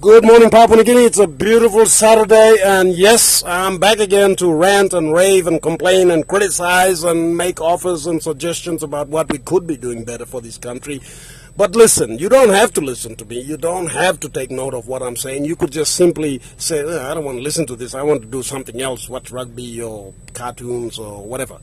[0.00, 1.04] Good morning, Papua New Guinea.
[1.04, 6.10] It's a beautiful Saturday, and yes, I'm back again to rant and rave and complain
[6.10, 10.40] and criticize and make offers and suggestions about what we could be doing better for
[10.40, 11.00] this country.
[11.56, 13.40] But listen, you don't have to listen to me.
[13.40, 15.44] You don't have to take note of what I'm saying.
[15.44, 17.94] You could just simply say, oh, I don't want to listen to this.
[17.94, 21.60] I want to do something else, watch rugby or cartoons or whatever.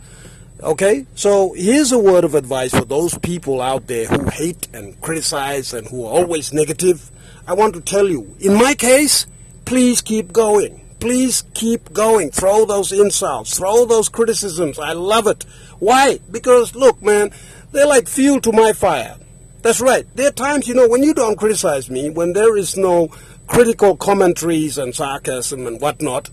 [0.63, 1.05] Okay?
[1.15, 5.73] So here's a word of advice for those people out there who hate and criticize
[5.73, 7.11] and who are always negative.
[7.47, 9.25] I want to tell you, in my case,
[9.65, 10.81] please keep going.
[10.99, 12.29] Please keep going.
[12.29, 13.57] Throw those insults.
[13.57, 14.77] Throw those criticisms.
[14.77, 15.43] I love it.
[15.79, 16.19] Why?
[16.29, 17.31] Because, look, man,
[17.71, 19.17] they're like fuel to my fire.
[19.63, 20.05] That's right.
[20.15, 23.07] There are times, you know, when you don't criticize me, when there is no
[23.47, 26.29] critical commentaries and sarcasm and whatnot,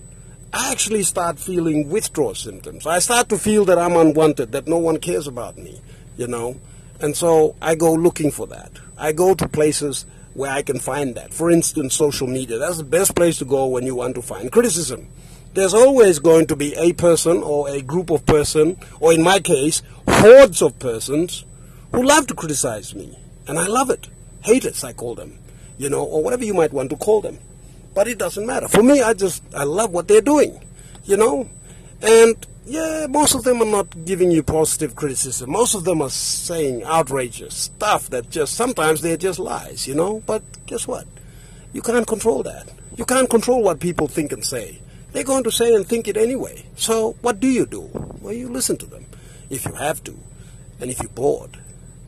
[0.53, 2.87] I actually start feeling withdrawal symptoms.
[2.87, 5.81] I start to feel that I'm unwanted, that no one cares about me,
[6.17, 6.59] you know.
[7.01, 8.73] And so I go looking for that.
[8.97, 11.35] I go to places where I can find that.
[11.35, 12.59] For instance, social media.
[12.59, 15.09] That's the best place to go when you want to find criticism.
[15.53, 19.41] There's always going to be a person or a group of person, or in my
[19.41, 21.45] case, hordes of persons
[21.93, 23.19] who love to criticize me.
[23.47, 24.09] And I love it.
[24.43, 25.39] Haters, I call them.
[25.77, 27.39] You know, or whatever you might want to call them.
[27.95, 28.69] But it doesn't matter.
[28.69, 30.65] For me, I just, I love what they're doing.
[31.05, 31.49] You know?
[32.03, 35.51] And yeah, most of them are not giving you positive criticism.
[35.51, 40.23] Most of them are saying outrageous stuff that just, sometimes they're just lies, you know?
[40.27, 41.07] But guess what?
[41.73, 42.69] You can't control that.
[42.97, 44.81] You can't control what people think and say.
[45.13, 46.67] They're going to say and think it anyway.
[46.77, 47.89] So what do you do?
[48.21, 49.07] Well, you listen to them
[49.49, 50.19] if you have to.
[50.81, 51.59] And if you're bored,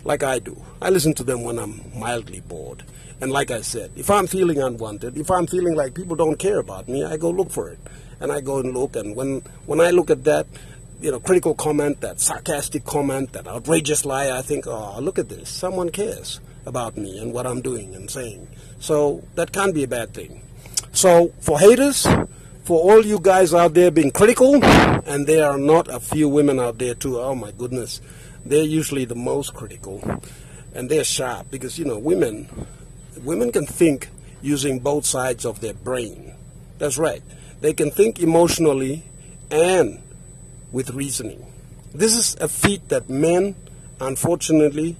[0.04, 0.60] like I do.
[0.80, 2.84] I listen to them when I'm mildly bored.
[3.20, 6.58] And like I said, if I'm feeling unwanted, if I'm feeling like people don't care
[6.58, 7.78] about me, I go look for it.
[8.18, 8.96] And I go and look.
[8.96, 10.46] And when, when I look at that,
[11.00, 15.28] you know, critical comment, that sarcastic comment, that outrageous lie, I think, oh, look at
[15.28, 15.48] this.
[15.50, 18.48] Someone cares about me and what I'm doing and saying.
[18.78, 20.42] So that can't be a bad thing.
[20.92, 22.06] So for haters,
[22.64, 26.58] for all you guys out there being critical, and there are not a few women
[26.58, 28.00] out there too, oh my goodness
[28.44, 30.20] they're usually the most critical
[30.74, 32.48] and they're sharp because you know women
[33.22, 34.08] women can think
[34.42, 36.32] using both sides of their brain.
[36.78, 37.22] That's right.
[37.60, 39.04] They can think emotionally
[39.50, 40.00] and
[40.72, 41.46] with reasoning.
[41.92, 43.56] This is a feat that men
[44.00, 44.96] unfortunately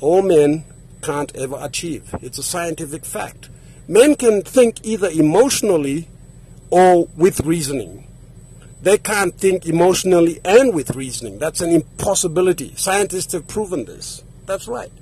[0.00, 0.64] all men
[1.02, 2.14] can't ever achieve.
[2.20, 3.48] It's a scientific fact.
[3.86, 6.08] Men can think either emotionally
[6.70, 8.08] or with reasoning
[8.84, 11.38] they can't think emotionally and with reasoning.
[11.38, 12.74] That's an impossibility.
[12.76, 14.22] Scientists have proven this.
[14.44, 14.92] That's right.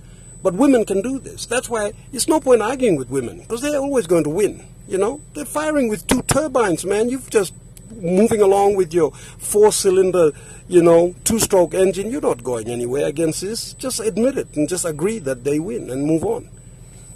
[0.40, 1.46] But women can do this.
[1.46, 4.64] That's why it's no point arguing with women because they're always going to win.
[4.86, 7.08] You know, they're firing with two turbines, man.
[7.08, 7.54] You've just
[7.96, 10.30] moving along with your four-cylinder,
[10.68, 12.10] you know, two-stroke engine.
[12.10, 13.74] You're not going anywhere against this.
[13.74, 16.48] Just admit it and just agree that they win and move on.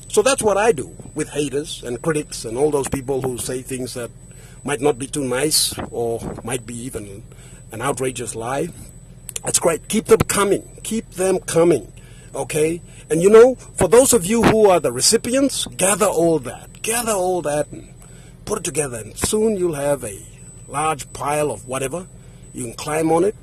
[0.08, 3.62] So that's what I do with haters and critics and all those people who say
[3.62, 4.10] things that
[4.66, 7.22] might not be too nice or might be even
[7.70, 8.68] an outrageous lie.
[9.44, 9.88] That's great.
[9.88, 10.80] Keep them coming.
[10.82, 11.92] Keep them coming.
[12.34, 12.82] Okay?
[13.08, 16.82] And you know, for those of you who are the recipients, gather all that.
[16.82, 17.94] Gather all that and
[18.44, 18.98] put it together.
[18.98, 20.20] And soon you'll have a
[20.66, 22.08] large pile of whatever.
[22.52, 23.36] You can climb on it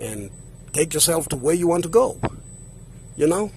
[0.00, 0.30] and
[0.72, 2.20] take yourself to where you want to go.
[3.16, 3.50] You know?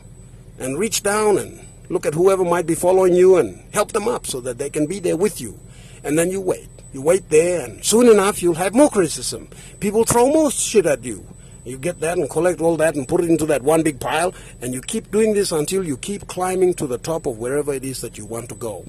[0.57, 1.59] And reach down and
[1.89, 4.87] look at whoever might be following you and help them up so that they can
[4.87, 5.59] be there with you.
[6.03, 6.69] And then you wait.
[6.91, 9.49] You wait there, and soon enough you'll have more criticism.
[9.79, 11.25] People throw more shit at you.
[11.65, 14.33] You get that and collect all that and put it into that one big pile,
[14.61, 17.83] and you keep doing this until you keep climbing to the top of wherever it
[17.83, 18.85] is that you want to go.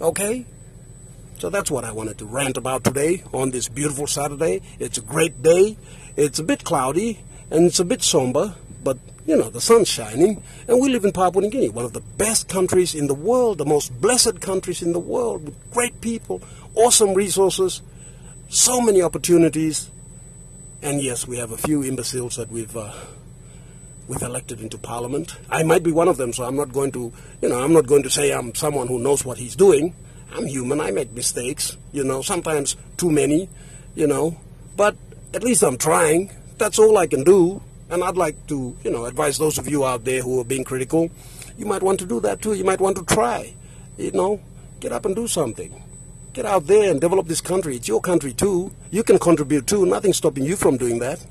[0.00, 0.44] Okay?
[1.38, 4.62] So that's what I wanted to rant about today on this beautiful Saturday.
[4.78, 5.76] It's a great day.
[6.16, 8.54] It's a bit cloudy and it's a bit somber,
[8.86, 11.92] but you know, the sun's shining, and we live in Papua New Guinea, one of
[11.92, 16.00] the best countries in the world, the most blessed countries in the world, with great
[16.00, 16.40] people,
[16.76, 17.82] awesome resources,
[18.48, 19.90] so many opportunities,
[20.82, 22.94] and yes, we have a few imbeciles that we've uh,
[24.06, 25.36] we've elected into parliament.
[25.50, 27.88] I might be one of them, so I'm not going to, you know, I'm not
[27.88, 29.96] going to say I'm someone who knows what he's doing.
[30.32, 30.80] I'm human.
[30.80, 33.48] I make mistakes, you know, sometimes too many,
[33.96, 34.36] you know,
[34.76, 34.94] but
[35.34, 36.30] at least I'm trying.
[36.58, 37.62] That's all I can do.
[37.88, 40.64] And I'd like to, you know, advise those of you out there who are being
[40.64, 41.10] critical,
[41.56, 42.54] you might want to do that too.
[42.54, 43.54] You might want to try,
[43.96, 44.40] you know,
[44.80, 45.82] get up and do something.
[46.32, 47.76] Get out there and develop this country.
[47.76, 48.72] It's your country too.
[48.90, 49.86] You can contribute too.
[49.86, 51.24] Nothing's stopping you from doing that.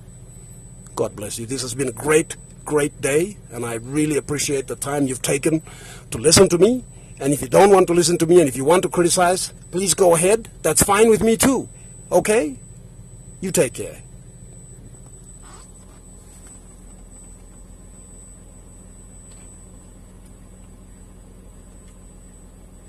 [0.95, 1.45] God bless you.
[1.45, 5.61] This has been a great, great day, and I really appreciate the time you've taken
[6.11, 6.83] to listen to me.
[7.19, 9.53] And if you don't want to listen to me and if you want to criticize,
[9.71, 10.49] please go ahead.
[10.63, 11.69] That's fine with me too.
[12.11, 12.57] Okay?
[13.41, 14.01] You take care.